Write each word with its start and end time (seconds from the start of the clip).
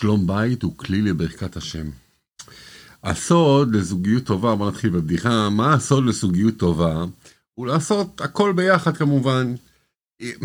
שלום 0.00 0.26
בית 0.26 0.62
הוא 0.62 0.78
כלי 0.78 1.02
לברכת 1.02 1.56
השם. 1.56 1.90
הסוד 3.04 3.74
לזוגיות 3.74 4.24
טובה, 4.24 4.54
בוא 4.54 4.70
נתחיל 4.70 4.90
בבדיחה, 4.90 5.48
מה 5.50 5.74
הסוד 5.74 6.06
לזוגיות 6.06 6.56
טובה? 6.56 7.04
הוא 7.54 7.66
לעשות 7.66 8.20
הכל 8.20 8.52
ביחד 8.52 8.96
כמובן. 8.96 9.54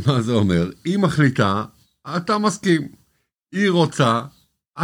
מה 0.05 0.21
זה 0.21 0.31
אומר? 0.31 0.69
היא 0.85 0.97
מחליטה, 0.97 1.65
אתה 2.17 2.37
מסכים. 2.37 2.87
היא 3.51 3.69
רוצה, 3.69 4.21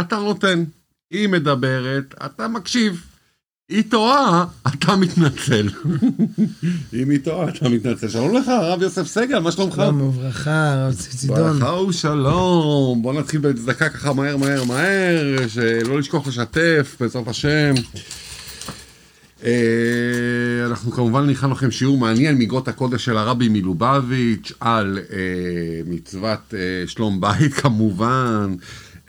אתה 0.00 0.16
נותן. 0.16 0.64
היא 1.10 1.28
מדברת, 1.28 2.14
אתה 2.26 2.48
מקשיב. 2.48 3.06
היא 3.72 3.82
טועה, 3.88 4.44
אתה 4.66 4.96
מתנצל. 4.96 5.68
אם 7.02 7.10
היא 7.10 7.18
טועה, 7.24 7.48
אתה 7.48 7.68
מתנצל. 7.68 8.08
שלום 8.08 8.36
לך, 8.36 8.48
הרב 8.48 8.82
יוסף 8.82 9.06
סגל, 9.06 9.38
מה 9.38 9.52
שלומך? 9.52 9.74
שלום 9.74 10.00
וברכה, 10.00 10.72
הרב 10.72 10.94
צידון. 10.94 11.36
ברכה 11.36 11.74
ושלום. 11.74 13.02
בוא 13.02 13.12
נתחיל 13.12 13.40
בצדקה 13.40 13.88
ככה 13.88 14.12
מהר 14.12 14.36
מהר 14.36 14.64
מהר, 14.64 15.48
שלא 15.48 15.98
לשכוח 15.98 16.28
לשתף, 16.28 16.96
בעזרת 17.00 17.28
השם. 17.28 17.74
אה, 19.44 20.66
אנחנו 20.66 20.92
כמובן 20.92 21.26
נכנסנו 21.26 21.52
לכם 21.52 21.70
שיעור 21.70 21.98
מעניין 21.98 22.38
מאגרות 22.38 22.68
הקודש 22.68 23.04
של 23.04 23.16
הרבי 23.16 23.48
מלובביץ' 23.48 24.52
על 24.60 24.98
אה, 25.12 25.16
מצוות 25.86 26.54
אה, 26.54 26.58
שלום 26.86 27.20
בית 27.20 27.54
כמובן. 27.62 28.54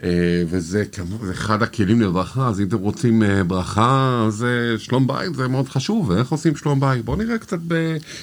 אה, 0.04 0.42
וזה 0.46 0.84
אחד 1.30 1.62
הכלים 1.62 2.00
לברכה, 2.00 2.48
אז 2.48 2.60
אם 2.60 2.68
אתם 2.68 2.78
רוצים 2.78 3.22
אה, 3.22 3.44
ברכה, 3.44 4.24
אז 4.26 4.44
אה, 4.44 4.78
שלום 4.78 5.06
בית 5.06 5.34
זה 5.34 5.48
מאוד 5.48 5.68
חשוב, 5.68 6.08
ואיך 6.08 6.32
עושים 6.32 6.56
שלום 6.56 6.80
בית? 6.80 7.04
בואו 7.04 7.16
נראה 7.16 7.38
קצת 7.38 7.58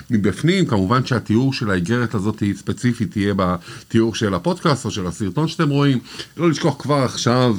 מבפנים, 0.10 0.66
כמובן 0.66 1.06
שהתיאור 1.06 1.54
של 1.54 1.72
האיגרת 1.72 2.16
הזאת 2.16 2.44
ספציפית 2.56 3.12
תהיה 3.12 3.34
בתיאור 3.38 4.16
של 4.16 4.34
הפודקאסט 4.34 4.86
או 4.86 4.92
של 4.92 5.08
הסרטון 5.08 5.48
שאתם 5.48 5.70
רואים, 5.70 6.00
לא 6.38 6.50
לשכוח 6.50 6.76
כבר 6.82 7.04
עכשיו 7.04 7.58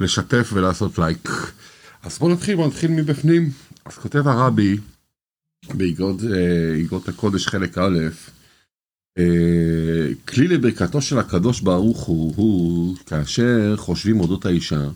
לשתף 0.00 0.50
ולעשות 0.52 0.98
לייק. 0.98 1.28
אז 2.02 2.18
בואו 2.18 2.32
נתחיל, 2.32 2.56
בואו 2.56 2.68
נתחיל 2.68 2.90
מבפנים. 2.90 3.50
אז 3.84 3.98
כותב 3.98 4.28
הרבי 4.28 4.76
באיגרות 5.74 7.08
הקודש 7.08 7.46
חלק 7.46 7.78
א', 7.78 7.98
כלי 10.28 10.48
לברכתו 10.48 11.02
של 11.02 11.18
הקדוש 11.18 11.60
ברוך 11.60 12.02
הוא, 12.02 12.34
הוא 12.36 12.96
כאשר 13.06 13.74
חושבים 13.76 14.20
אודות 14.20 14.46
האישה, 14.46 14.88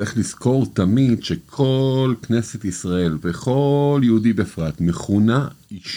צריך 0.00 0.18
לזכור 0.18 0.66
תמיד 0.74 1.24
שכל 1.24 2.14
כנסת 2.22 2.64
ישראל 2.64 3.18
וכל 3.22 4.00
יהודי 4.04 4.32
בפרט 4.32 4.80
מכונה, 4.80 5.48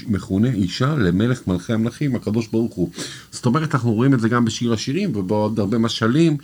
מכונה 0.07 0.53
אישה 0.53 0.95
למלך 0.95 1.47
מלכי 1.47 1.73
המלכים, 1.73 2.15
הקדוש 2.15 2.47
ברוך 2.47 2.73
הוא. 2.73 2.89
זאת 3.31 3.45
אומרת, 3.45 3.75
אנחנו 3.75 3.93
רואים 3.93 4.13
את 4.13 4.19
זה 4.19 4.29
גם 4.29 4.45
בשיר 4.45 4.73
השירים 4.73 5.15
ובעוד 5.15 5.59
הרבה 5.59 5.77
משלים, 5.77 6.37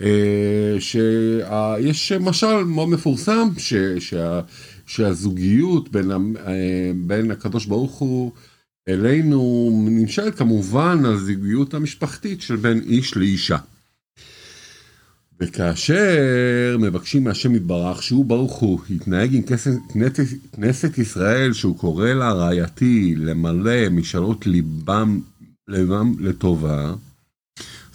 אה, 0.00 0.76
שיש 0.78 2.12
משל 2.12 2.64
מאוד 2.64 2.88
מפורסם, 2.88 3.48
ש, 3.58 3.74
שה, 3.98 4.40
שהזוגיות 4.86 5.88
בין, 5.92 6.10
אה, 6.10 6.92
בין 6.96 7.30
הקדוש 7.30 7.66
ברוך 7.66 7.94
הוא 7.94 8.32
אלינו 8.88 9.70
נמשלת 9.88 10.34
כמובן 10.34 11.04
הזוגיות 11.04 11.74
המשפחתית 11.74 12.40
של 12.40 12.56
בין 12.56 12.80
איש 12.86 13.16
לאישה. 13.16 13.56
וכאשר 15.40 16.76
מבקשים 16.80 17.24
מהשם 17.24 17.54
יתברך 17.54 18.02
שהוא 18.02 18.24
ברוך 18.24 18.56
הוא 18.56 18.80
יתנהג 18.90 19.34
עם 19.34 19.42
כנסת, 19.42 19.72
כנסת 20.52 20.98
ישראל 20.98 21.52
שהוא 21.52 21.78
קורא 21.78 22.08
לה 22.08 22.32
רעייתי 22.32 23.14
למלא 23.16 23.88
משאלות 23.88 24.46
ליבם, 24.46 25.20
ליבם 25.68 26.14
לטובה 26.20 26.94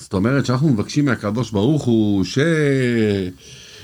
זאת 0.10 0.14
אומרת 0.14 0.46
שאנחנו 0.46 0.70
מבקשים 0.70 1.06
מהקדוש 1.06 1.52
ברוך 1.52 1.86
הוא 1.86 2.24
ש... 2.24 2.40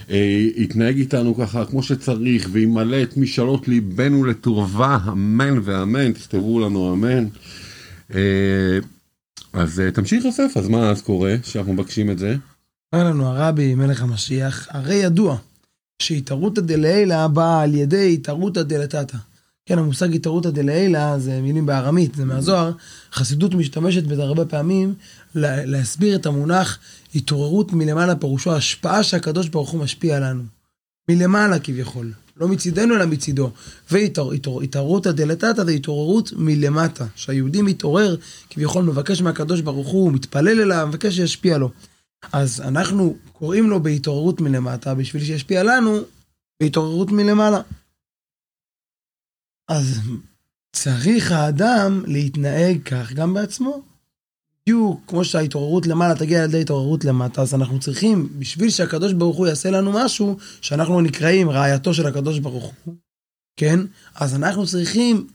אה, 0.09 0.48
יתנהג 0.56 0.98
איתנו 0.98 1.36
ככה 1.36 1.66
כמו 1.66 1.84
שצריך 1.84 2.50
וימלא 2.52 3.03
את 3.03 3.17
משאלות 3.17 3.67
ליבנו 3.67 4.23
לטובה, 4.23 4.98
אמן 5.11 5.59
ואמן, 5.64 6.11
תכתבו 6.11 6.60
לנו 6.60 6.93
אמן. 6.93 7.27
אה, 8.15 8.80
אז 9.54 9.80
אה, 9.80 9.92
תמשיך 9.92 10.26
יוסף, 10.26 10.52
אז 10.55 10.67
מה 10.67 10.89
אז 10.89 11.02
קורה 11.02 11.36
שאנחנו 11.44 11.73
מבקשים 11.73 12.11
את 12.11 12.20
זה? 12.20 12.36
אומר 12.94 13.05
לנו 13.10 13.27
הרבי, 13.27 13.76
מלך 13.76 14.02
המשיח, 14.02 14.67
הרי 14.70 14.95
ידוע 14.95 15.38
שהתערותא 16.02 16.61
דלעילא 16.61 17.27
באה 17.27 17.61
על 17.61 17.76
ידי 17.76 18.14
התערותא 18.14 18.64
דלתתא. 18.64 19.17
כן, 19.70 19.80
המושג 19.80 20.15
התערותא 20.15 20.49
דלעילא 20.49 21.20
זה 21.20 21.42
מילים 21.42 21.65
בארמית, 21.65 22.15
זה 22.15 22.26
מהזוהר. 22.26 22.71
חסידות 23.14 23.53
משתמשת 23.53 24.03
בזה 24.03 24.23
הרבה 24.23 24.45
פעמים 24.45 24.93
להסביר 25.36 26.15
את 26.15 26.26
המונח 26.26 26.80
התעוררות 27.15 27.73
מלמעלה, 27.73 28.15
פירושו 28.15 28.55
השפעה 28.55 29.03
שהקדוש 29.03 29.48
ברוך 29.48 29.70
הוא 29.70 29.81
משפיע 29.81 30.17
עלינו. 30.17 30.43
מלמעלה 31.09 31.59
כביכול, 31.59 32.11
לא 32.37 32.48
מצידנו 32.48 32.95
אלא 32.95 33.05
מצידו. 33.05 33.52
והתעוררות 33.92 35.05
הדלתתא 35.05 35.64
זה 35.64 35.71
התעוררות 35.71 36.33
מלמטה, 36.36 37.05
שהיהודי 37.15 37.61
מתעורר, 37.61 38.15
כביכול 38.49 38.83
מבקש 38.83 39.21
מהקדוש 39.21 39.61
ברוך 39.61 39.87
הוא, 39.87 40.11
מתפלל 40.11 40.61
אליו, 40.61 40.87
מבקש 40.87 41.15
שישפיע 41.15 41.58
לו. 41.58 41.70
אז 42.32 42.61
אנחנו 42.61 43.15
קוראים 43.33 43.70
לו 43.70 43.83
בהתעוררות 43.83 44.42
מלמטה, 44.42 44.93
בשביל 44.93 45.23
שישפיע 45.23 45.64
לנו 45.64 45.99
בהתעוררות 46.61 47.11
מלמעלה. 47.11 47.61
אז 49.67 49.99
צריך 50.71 51.31
האדם 51.31 52.03
להתנהג 52.08 52.81
כך 52.86 53.14
גם 53.14 53.33
בעצמו. 53.33 53.81
בדיוק 54.61 55.02
כמו 55.08 55.26
שההתעוררות 55.26 55.87
למעלה 55.87 56.15
תגיע 56.15 56.43
על 56.43 56.49
ידי 56.49 56.61
התעוררות 56.61 57.05
למטה, 57.05 57.42
אז 57.42 57.53
אנחנו 57.53 57.80
צריכים, 57.80 58.39
בשביל 58.39 58.70
שהקדוש 58.70 59.14
ברוך 59.14 59.37
הוא 59.37 59.48
יעשה 59.48 59.71
לנו 59.71 59.92
משהו, 59.93 60.37
שאנחנו 60.61 61.02
נקראים 61.02 61.49
רעייתו 61.49 61.93
של 61.93 62.08
הקדוש 62.08 62.39
ברוך 62.39 62.73
הוא, 62.86 62.95
כן? 63.58 63.80
אז 64.15 64.36
אנחנו 64.36 64.67
צריכים 64.67 65.27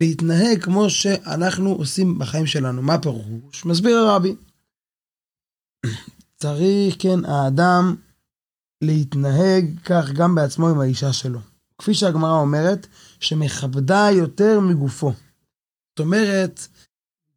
להתנהג 0.00 0.62
כמו 0.62 0.90
שאנחנו 0.90 1.72
עושים 1.72 2.18
בחיים 2.18 2.46
שלנו. 2.46 2.82
מה 2.82 2.98
פירוש? 2.98 3.64
מסביר 3.64 3.96
הרבי. 3.96 4.34
צריך, 6.36 6.96
כן, 6.98 7.24
האדם 7.24 7.96
להתנהג 8.82 9.64
כך 9.84 10.10
גם 10.12 10.34
בעצמו 10.34 10.68
עם 10.68 10.80
האישה 10.80 11.12
שלו. 11.12 11.40
כפי 11.78 11.94
שהגמרא 11.94 12.40
אומרת, 12.40 12.86
שמכבדה 13.20 14.08
יותר 14.12 14.60
מגופו. 14.60 15.12
זאת 15.90 16.00
אומרת, 16.00 16.66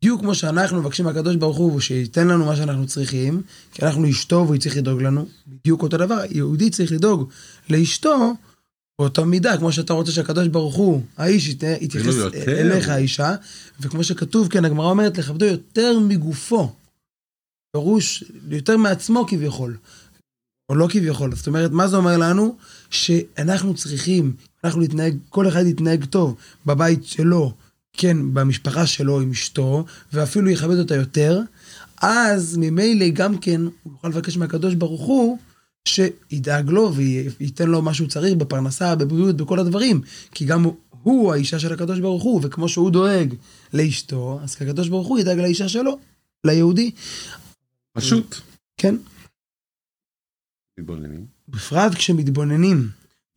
בדיוק 0.01 0.21
כמו 0.21 0.35
שאנחנו 0.35 0.81
מבקשים 0.81 1.05
מהקדוש 1.05 1.35
ברוך 1.35 1.57
הוא 1.57 1.79
שייתן 1.79 2.27
לנו 2.27 2.45
מה 2.45 2.55
שאנחנו 2.55 2.87
צריכים, 2.87 3.41
כי 3.73 3.85
אנחנו 3.85 4.09
אשתו 4.09 4.35
והוא 4.35 4.57
צריך 4.57 4.77
לדאוג 4.77 5.01
לנו, 5.01 5.25
בדיוק 5.47 5.83
אותו 5.83 5.97
דבר, 5.97 6.21
יהודי 6.29 6.69
צריך 6.69 6.91
לדאוג 6.91 7.29
לאשתו 7.69 8.33
באותה 8.99 9.25
מידה, 9.25 9.57
כמו 9.57 9.71
שאתה 9.71 9.93
רוצה 9.93 10.11
שהקדוש 10.11 10.47
ברוך 10.47 10.75
הוא, 10.75 11.01
האיש 11.17 11.47
יתייחס 11.81 12.15
אליך 12.47 12.89
האישה, 12.89 13.35
וכמו 13.79 14.03
שכתוב, 14.03 14.47
כן, 14.47 14.65
הגמרא 14.65 14.89
אומרת, 14.89 15.17
לכבדו 15.17 15.45
יותר 15.45 15.99
מגופו. 15.99 16.71
פירוש, 17.71 18.23
יותר 18.49 18.77
מעצמו 18.77 19.25
כביכול. 19.27 19.77
או 20.69 20.75
לא 20.75 20.87
כביכול, 20.89 21.35
זאת 21.35 21.47
אומרת, 21.47 21.71
מה 21.71 21.87
זה 21.87 21.97
אומר 21.97 22.17
לנו? 22.17 22.55
שאנחנו 22.89 23.73
צריכים, 23.73 24.33
אנחנו 24.63 24.81
להתנהג, 24.81 25.17
כל 25.29 25.47
אחד 25.47 25.65
יתנהג 25.65 26.05
טוב 26.05 26.35
בבית 26.65 27.05
שלו, 27.05 27.53
כן, 27.93 28.17
במשפחה 28.33 28.87
שלו 28.87 29.21
עם 29.21 29.31
אשתו, 29.31 29.85
ואפילו 30.13 30.49
יכבד 30.49 30.79
אותה 30.79 30.95
יותר, 30.95 31.41
אז 32.01 32.57
ממילא 32.57 33.09
גם 33.09 33.37
כן 33.37 33.61
הוא 33.83 33.93
יוכל 33.93 34.07
לבקש 34.07 34.37
מהקדוש 34.37 34.73
ברוך 34.73 35.01
הוא 35.01 35.37
שידאג 35.85 36.69
לו 36.69 36.93
וייתן 37.39 37.69
לו 37.69 37.81
מה 37.81 37.93
שהוא 37.93 38.07
צריך 38.07 38.33
בפרנסה, 38.33 38.95
בבריאות, 38.95 39.37
בכל 39.37 39.59
הדברים. 39.59 40.01
כי 40.31 40.45
גם 40.45 40.65
הוא 41.03 41.33
האישה 41.33 41.59
של 41.59 41.73
הקדוש 41.73 41.99
ברוך 41.99 42.23
הוא, 42.23 42.41
וכמו 42.43 42.69
שהוא 42.69 42.91
דואג 42.91 43.33
לאשתו, 43.73 44.39
אז 44.43 44.55
הקדוש 44.61 44.89
ברוך 44.89 45.07
הוא 45.07 45.19
ידאג 45.19 45.39
לאישה 45.39 45.69
שלו, 45.69 45.97
ליהודי. 46.45 46.91
פשוט. 47.93 48.35
כן. 48.77 48.95
מתבוננים. 50.79 51.25
בפרט 51.49 51.93
כשמתבוננים. 51.93 52.89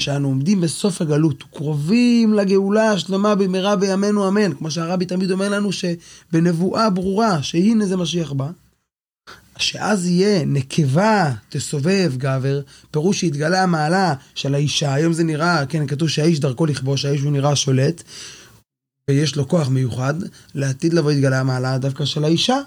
שאנו 0.03 0.29
עומדים 0.29 0.61
בסוף 0.61 1.01
הגלות, 1.01 1.43
קרובים 1.43 2.35
לגאולה 2.35 2.91
השלמה 2.91 3.35
במהרה 3.35 3.77
בימינו 3.77 4.29
אמן, 4.29 4.55
כמו 4.55 4.71
שהרבי 4.71 5.07
תמיד 5.07 5.31
אומר 5.31 5.49
לנו 5.49 5.71
שבנבואה 5.73 6.91
ברורה 6.91 7.43
שהנה 7.43 7.87
זה 7.87 7.97
משיח 7.97 8.33
בא, 8.33 8.51
שאז 9.59 10.07
יהיה 10.07 10.45
נקבה 10.45 11.33
תסובב 11.49 12.13
גבר, 12.17 12.61
פירוש 12.91 13.21
שהתגלה 13.21 13.63
המעלה 13.63 14.15
של 14.35 14.55
האישה, 14.55 14.95
היום 14.95 15.13
זה 15.13 15.25
נראה, 15.25 15.67
כן, 15.67 15.87
כתוב 15.87 16.09
שהאיש 16.09 16.41
דרכו 16.41 16.67
לכבוש, 16.67 17.05
האיש 17.05 17.21
הוא 17.21 17.33
נראה 17.33 17.57
שולט, 17.57 18.03
ויש 19.09 19.37
לו 19.37 19.49
כוח 19.49 19.69
מיוחד, 19.69 20.15
לעתיד 20.55 20.93
לבוא 20.95 21.13
יתגלה 21.13 21.41
המעלה 21.41 21.79
דווקא 21.79 22.05
של 22.05 22.25
האישה. 22.25 22.59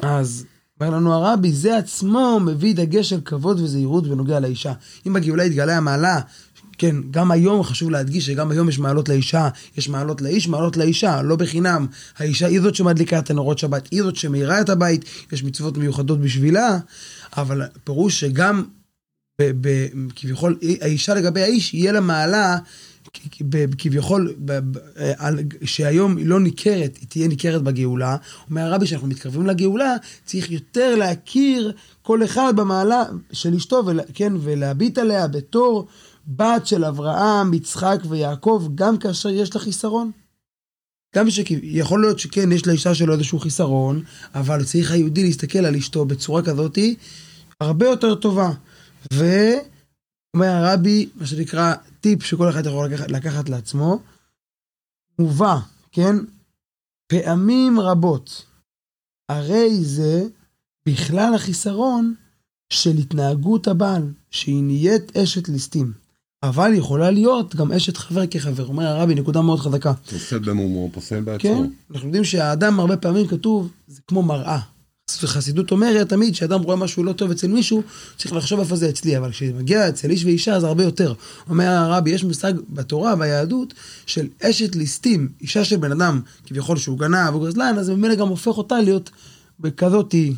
אז 0.00 0.44
אומר 0.86 0.96
לנו 0.96 1.14
הרבי, 1.14 1.52
זה 1.52 1.76
עצמו 1.78 2.40
מביא 2.40 2.74
דגש 2.74 3.08
של 3.08 3.20
כבוד 3.24 3.60
וזהירות 3.60 4.06
בנוגע 4.06 4.40
לאישה. 4.40 4.72
אם 5.06 5.12
בגאולה 5.12 5.44
יתגלה 5.44 5.76
המעלה, 5.76 6.20
כן, 6.78 6.96
גם 7.10 7.30
היום 7.30 7.62
חשוב 7.62 7.90
להדגיש 7.90 8.26
שגם 8.26 8.50
היום 8.50 8.68
יש 8.68 8.78
מעלות 8.78 9.08
לאישה, 9.08 9.48
יש 9.78 9.88
מעלות 9.88 10.22
לאיש, 10.22 10.48
מעלות 10.48 10.76
לאישה, 10.76 11.22
לא 11.22 11.36
בחינם. 11.36 11.86
האישה 12.18 12.46
היא 12.46 12.60
זאת 12.60 12.74
שמדליקה 12.74 13.18
את 13.18 13.30
הנרות 13.30 13.58
שבת, 13.58 13.88
היא 13.90 14.02
זאת 14.02 14.16
שמאירה 14.16 14.60
את 14.60 14.68
הבית, 14.68 15.04
יש 15.32 15.44
מצוות 15.44 15.76
מיוחדות 15.76 16.20
בשבילה, 16.20 16.78
אבל 17.36 17.62
פירוש 17.84 18.20
שגם 18.20 18.64
ב- 19.40 19.52
ב- 19.60 19.88
כביכול 20.16 20.58
האישה 20.80 21.14
לגבי 21.14 21.42
האיש 21.42 21.74
יהיה 21.74 21.92
לה 21.92 22.00
מעלה 22.00 22.58
כביכול 23.78 24.34
על- 25.16 25.38
שהיום 25.64 26.16
היא 26.16 26.26
לא 26.26 26.40
ניכרת, 26.40 26.96
היא 27.00 27.08
תהיה 27.08 27.28
ניכרת 27.28 27.62
בגאולה. 27.62 28.16
אומר 28.50 28.60
הרבי 28.62 28.86
שאנחנו 28.86 29.08
מתקרבים 29.08 29.46
לגאולה, 29.46 29.94
צריך 30.24 30.50
יותר 30.50 30.94
להכיר 30.94 31.72
כל 32.02 32.24
אחד 32.24 32.52
במעלה 32.56 33.02
של 33.32 33.54
אשתו, 33.54 33.82
כן, 34.14 34.32
ולהביט 34.40 34.98
עליה 34.98 35.28
בתור 35.28 35.86
בת 36.26 36.66
של 36.66 36.84
אברהם, 36.84 37.54
יצחק 37.54 37.98
ויעקב, 38.08 38.68
גם 38.74 38.98
כאשר 38.98 39.28
יש 39.28 39.54
לה 39.54 39.60
חיסרון. 39.60 40.10
גם 41.16 41.30
שיכול 41.30 42.00
להיות 42.00 42.18
שכן, 42.18 42.52
יש 42.52 42.66
לאישה 42.66 42.94
שלו 42.94 43.12
איזשהו 43.14 43.38
חיסרון, 43.38 44.02
אבל 44.34 44.64
צריך 44.64 44.90
היהודי 44.90 45.22
להסתכל 45.22 45.58
על 45.58 45.76
אשתו 45.76 46.04
בצורה 46.04 46.42
כזאתי 46.42 46.94
הרבה 47.60 47.86
יותר 47.86 48.14
טובה. 48.14 48.50
ואומר 50.34 50.46
הרבי, 50.48 51.08
מה 51.14 51.26
שנקרא 51.26 51.74
טיפ 52.00 52.22
שכל 52.22 52.50
אחד 52.50 52.66
יכול 52.66 52.86
לקחת, 52.86 53.10
לקחת 53.10 53.48
לעצמו, 53.48 53.98
מובא, 55.18 55.58
כן? 55.92 56.16
פעמים 57.06 57.80
רבות, 57.80 58.44
הרי 59.28 59.84
זה 59.84 60.22
בכלל 60.86 61.34
החיסרון 61.34 62.14
של 62.72 62.90
התנהגות 62.98 63.68
הבעל, 63.68 64.12
שהיא 64.30 64.62
נהיית 64.62 65.16
אשת 65.16 65.48
ליסטים. 65.48 65.92
אבל 66.42 66.74
יכולה 66.74 67.10
להיות 67.10 67.54
גם 67.54 67.72
אשת 67.72 67.96
חבר 67.96 68.26
כחבר. 68.26 68.66
אומר 68.66 68.86
הרבי, 68.86 69.14
נקודה 69.14 69.42
מאוד 69.42 69.58
חזקה. 69.60 69.94
פוסל 69.94 70.38
במומו, 70.38 70.90
פוסל 70.92 71.20
בעצמו. 71.20 71.50
כן, 71.50 71.70
אנחנו 71.90 72.06
יודעים 72.08 72.24
שהאדם 72.24 72.80
הרבה 72.80 72.96
פעמים 72.96 73.26
כתוב, 73.26 73.72
זה 73.86 74.00
כמו 74.06 74.22
מראה. 74.22 74.60
חסידות 75.26 75.70
אומרת 75.70 76.08
תמיד 76.08 76.34
שאדם 76.34 76.62
רואה 76.62 76.76
משהו 76.76 77.04
לא 77.04 77.12
טוב 77.12 77.30
אצל 77.30 77.48
מישהו, 77.48 77.82
צריך 78.16 78.32
לחשוב 78.34 78.60
איפה 78.60 78.76
זה 78.76 78.88
אצלי, 78.88 79.18
אבל 79.18 79.30
כשמגיע 79.30 79.88
אצל 79.88 80.10
איש 80.10 80.24
ואישה 80.24 80.60
זה 80.60 80.66
הרבה 80.66 80.82
יותר. 80.82 81.14
אומר 81.48 81.68
הרבי, 81.68 82.10
יש 82.10 82.24
מושג 82.24 82.52
בתורה, 82.70 83.16
ביהדות, 83.16 83.74
של 84.06 84.26
אשת 84.42 84.76
ליסטים, 84.76 85.28
אישה 85.40 85.64
של 85.64 85.76
בן 85.76 85.92
אדם, 85.92 86.20
כביכול 86.46 86.76
שהוא 86.76 86.98
גנב 86.98 87.34
או 87.34 87.40
גזלן, 87.40 87.74
אז 87.78 87.90
ממילא 87.90 88.14
גם 88.14 88.28
הופך 88.28 88.58
אותה 88.58 88.80
להיות 88.80 89.10
בכזאתי, 89.62 90.34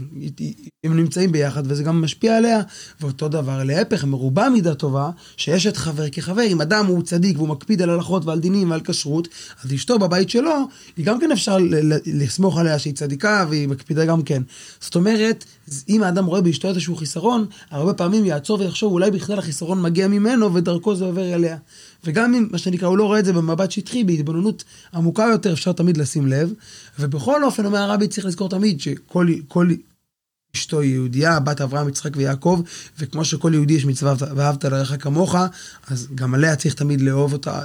הם 0.85 0.97
נמצאים 0.97 1.33
ביחד 1.33 1.63
וזה 1.67 1.83
גם 1.83 2.03
משפיע 2.03 2.37
עליה, 2.37 2.61
ואותו 3.01 3.29
דבר 3.29 3.65
להפך, 3.65 4.05
מרובה 4.05 4.49
מידה 4.49 4.75
טובה, 4.75 5.11
שיש 5.37 5.67
את 5.67 5.77
חבר 5.77 6.09
כחבר, 6.09 6.43
אם 6.43 6.61
אדם 6.61 6.87
הוא 6.87 7.03
צדיק 7.03 7.37
והוא 7.37 7.49
מקפיד 7.49 7.83
על 7.83 7.91
הלכות 7.91 8.25
ועל 8.25 8.41
דינים 8.41 8.71
ועל 8.71 8.81
כשרות, 8.85 9.29
אז 9.65 9.75
אשתו 9.75 9.99
בבית 9.99 10.31
שלו, 10.31 10.69
היא 10.97 11.07
גם 11.07 11.21
כן 11.21 11.33
אפשר 11.33 11.57
לסמוך 12.07 12.59
עליה 12.59 12.79
שהיא 12.79 12.95
צדיקה 12.95 13.47
והיא 13.49 13.69
מקפידה 13.69 14.05
גם 14.05 14.23
כן. 14.23 14.43
זאת 14.81 14.95
אומרת, 14.95 15.45
אם 15.89 16.03
האדם 16.03 16.27
רואה 16.27 16.41
באשתו 16.41 16.69
איזשהו 16.69 16.97
חיסרון, 16.97 17.47
הרבה 17.71 17.95
פעמים 17.95 18.25
יעצור 18.25 18.61
ויחשוב 18.61 18.93
אולי 18.93 19.11
בכלל 19.11 19.39
החיסרון 19.39 19.83
מגיע 19.83 20.09
ממנו 20.09 20.55
ודרכו 20.55 20.95
זה 20.95 21.05
עובר 21.05 21.35
אליה. 21.35 21.57
וגם 22.05 22.35
אם, 22.35 22.49
מה 22.51 22.59
שנקרא, 22.59 22.89
הוא 22.89 22.99
לא 22.99 23.05
רואה 23.05 23.19
את 23.19 23.25
זה 23.25 23.33
במבט 23.33 23.71
שטחי, 23.71 24.05
בהתבוננות 24.05 24.65
עמוקה 24.95 25.27
יותר, 25.33 25.53
אפשר 25.53 25.73
תמיד 25.73 25.97
לשים 25.97 26.27
לב. 26.27 26.53
ובכל 26.99 27.45
אופן, 27.45 27.67
אומר 27.67 27.79
הרבי, 27.79 28.09
צריך 28.09 28.27
לזכור 28.27 28.49
תמיד 28.49 28.81
שכל 28.81 29.14
כל 29.49 29.69
אשתו 30.57 30.81
היא 30.81 30.93
יהודייה, 30.93 31.41
בת 31.41 31.61
אברהם, 31.61 31.89
יצחק 31.89 32.17
ויעקב, 32.17 32.63
וכמו 32.99 33.25
שכל 33.25 33.55
יהודי 33.55 33.75
יש 33.75 33.85
מצווה 33.85 34.15
ואהבת 34.19 34.65
לרעך 34.65 34.93
כמוך, 35.01 35.35
אז 35.89 36.09
גם 36.15 36.35
עליה 36.35 36.57
צריך 36.57 36.75
תמיד 36.75 37.01
לאהוב 37.01 37.33
אותה, 37.33 37.63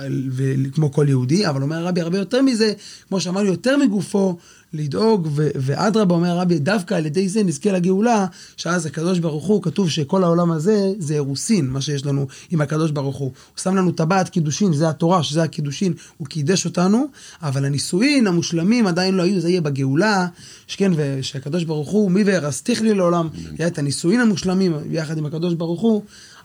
כמו 0.74 0.92
כל 0.92 1.06
יהודי, 1.10 1.48
אבל 1.48 1.62
אומר 1.62 1.78
הרבי 1.78 2.02
הרבה 2.02 2.18
יותר 2.18 2.42
מזה, 2.42 2.74
כמו 3.08 3.22
שאמרנו, 3.22 3.48
יותר 3.48 3.78
מגופו, 3.78 4.38
לדאוג, 4.74 5.28
ואדרבה 5.36 6.16
אומר 6.16 6.30
הרבי, 6.30 6.60
דווקא 6.60 6.94
על 6.94 7.06
ידי 7.06 7.30
זה 7.30 7.44
נזכה 7.44 7.72
לגאולה, 7.72 8.26
שאז 8.58 8.86
הקדוש 8.86 9.20
ברוך 9.20 9.46
הוא, 9.46 9.64
כתוב 9.64 9.90
שכל 9.90 10.24
העולם 10.24 10.52
הזה 10.52 10.92
זה 11.00 11.14
אירוסין, 11.14 11.70
מה 11.70 11.82
שיש 11.82 12.06
לנו 12.06 12.28
עם 12.52 12.62
הקדוש 12.62 12.92
ברוך 12.92 13.18
הוא. 13.18 13.28
הוא 13.28 13.62
שם 13.64 13.76
לנו 13.76 13.92
טבעת 13.92 14.30
קידושין, 14.30 14.74
זה 14.74 14.90
התורה, 14.90 15.24
שזה 15.24 15.44
הקידושין, 15.44 15.94
הוא 16.18 16.28
קידש 16.28 16.66
אותנו, 16.66 17.08
אבל 17.42 17.66
הנישואין 17.66 18.28
המושלמים 18.28 18.88
עדיין 18.88 19.16
לא 19.16 19.24
היו, 19.24 19.42
זה 19.42 19.50
יהיה 19.50 19.62
בגאולה, 19.62 20.28
שכן, 20.68 20.92
ושהקדוש 20.96 21.64
ברוך 21.64 21.90
הוא, 21.90 22.12
מי 22.12 22.24
וירסתיך 22.24 22.82
לי 22.82 22.94
לעולם, 22.94 23.28
יהיה 23.60 23.68
את 23.68 23.78
הנישואין 23.78 24.20
המושלמים 24.20 24.74
יחד 24.92 25.18
עם 25.18 25.26
הקדוש 25.26 25.54
ברוך 25.54 25.82
הוא. 25.82 26.04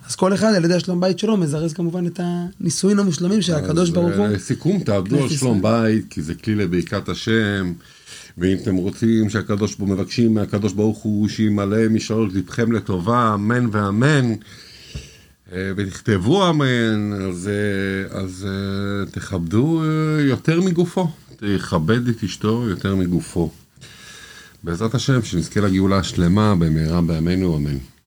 אז 0.08 0.14
כל 0.16 0.34
אחד 0.34 0.54
על 0.54 0.64
ידי 0.64 0.74
השלום 0.74 1.00
בית 1.00 1.18
שלו 1.18 1.36
מזרז 1.36 1.72
כמובן 1.72 2.06
את 2.06 2.20
הנישואין 2.22 2.98
המושלמים 2.98 3.42
של 3.42 3.54
הקדוש 3.54 3.90
ברוך 3.90 4.16
הוא. 4.16 4.26
לסיכום, 4.26 4.80
תעבדו 4.80 5.22
על 5.22 5.28
שלום 5.28 5.62
בית, 5.62 6.04
כי 6.10 6.22
זה 6.22 6.34
כלי 6.34 6.54
לברכת 6.54 7.08
השם. 7.08 7.72
ואם 8.38 8.56
אתם 8.62 8.74
רוצים 8.76 9.30
שהקדוש 9.30 9.74
ברוך 9.74 9.90
הוא 9.90 9.96
מבקשים 9.96 10.34
מהקדוש 10.34 10.72
ברוך 10.72 10.98
הוא 10.98 11.28
שימלא 11.28 11.88
משאלות 11.88 12.32
לבכם 12.32 12.72
לטובה, 12.72 13.34
אמן 13.34 13.68
ואמן, 13.72 14.32
ותכתבו 15.52 16.50
אמן, 16.50 17.12
אז, 17.12 17.50
אז 18.10 18.46
תכבדו 19.10 19.82
יותר 20.20 20.60
מגופו, 20.60 21.08
תכבד 21.36 22.08
את 22.08 22.24
אשתו 22.24 22.66
יותר 22.68 22.96
מגופו. 22.96 23.50
בעזרת 24.64 24.94
השם, 24.94 25.22
שנזכה 25.22 25.60
לגאולה 25.60 25.98
השלמה 25.98 26.54
במהרה 26.54 27.00
בימינו, 27.00 27.56
אמן. 27.56 27.93